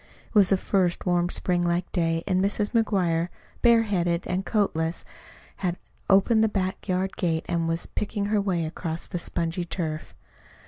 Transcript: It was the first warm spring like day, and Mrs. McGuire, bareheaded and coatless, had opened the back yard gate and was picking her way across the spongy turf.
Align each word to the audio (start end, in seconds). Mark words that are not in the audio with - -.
It 0.29 0.33
was 0.33 0.49
the 0.49 0.57
first 0.57 1.05
warm 1.05 1.29
spring 1.29 1.61
like 1.61 1.91
day, 1.91 2.23
and 2.25 2.43
Mrs. 2.43 2.71
McGuire, 2.71 3.29
bareheaded 3.61 4.23
and 4.25 4.43
coatless, 4.47 5.05
had 5.57 5.77
opened 6.09 6.43
the 6.43 6.49
back 6.49 6.87
yard 6.89 7.15
gate 7.17 7.45
and 7.47 7.67
was 7.67 7.85
picking 7.85 8.25
her 8.25 8.41
way 8.41 8.65
across 8.65 9.05
the 9.05 9.19
spongy 9.19 9.63
turf. 9.63 10.15